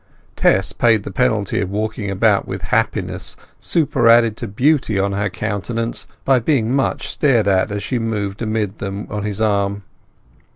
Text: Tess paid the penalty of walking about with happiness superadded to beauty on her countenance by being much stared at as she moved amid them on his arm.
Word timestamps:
Tess 0.35 0.73
paid 0.73 1.03
the 1.03 1.11
penalty 1.11 1.61
of 1.61 1.69
walking 1.69 2.09
about 2.09 2.47
with 2.47 2.63
happiness 2.73 3.37
superadded 3.59 4.35
to 4.37 4.47
beauty 4.47 4.97
on 4.97 5.11
her 5.11 5.29
countenance 5.29 6.07
by 6.25 6.39
being 6.39 6.73
much 6.75 7.07
stared 7.07 7.47
at 7.47 7.71
as 7.71 7.83
she 7.83 7.99
moved 7.99 8.41
amid 8.41 8.79
them 8.79 9.05
on 9.11 9.21
his 9.21 9.39
arm. 9.39 9.83